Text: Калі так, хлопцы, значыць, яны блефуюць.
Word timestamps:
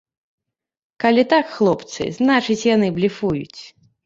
Калі 1.05 1.23
так, 1.33 1.51
хлопцы, 1.57 2.09
значыць, 2.17 2.59
яны 2.75 2.91
блефуюць. 2.97 3.61